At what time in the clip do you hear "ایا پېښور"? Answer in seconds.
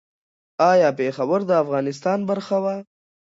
0.71-1.39